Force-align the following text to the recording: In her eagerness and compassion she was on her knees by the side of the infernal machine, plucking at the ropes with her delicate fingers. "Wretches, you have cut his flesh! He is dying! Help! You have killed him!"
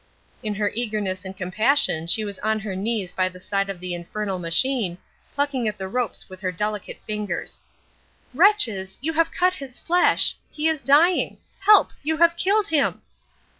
In 0.41 0.55
her 0.55 0.71
eagerness 0.73 1.25
and 1.25 1.37
compassion 1.37 2.07
she 2.07 2.25
was 2.25 2.39
on 2.39 2.59
her 2.61 2.75
knees 2.75 3.13
by 3.13 3.29
the 3.29 3.39
side 3.39 3.69
of 3.69 3.79
the 3.79 3.93
infernal 3.93 4.39
machine, 4.39 4.97
plucking 5.35 5.67
at 5.67 5.77
the 5.77 5.87
ropes 5.87 6.27
with 6.27 6.41
her 6.41 6.51
delicate 6.51 6.99
fingers. 7.05 7.61
"Wretches, 8.33 8.97
you 9.01 9.13
have 9.13 9.29
cut 9.31 9.53
his 9.53 9.77
flesh! 9.77 10.33
He 10.51 10.67
is 10.67 10.81
dying! 10.81 11.37
Help! 11.59 11.91
You 12.01 12.17
have 12.17 12.35
killed 12.35 12.69
him!" 12.69 13.03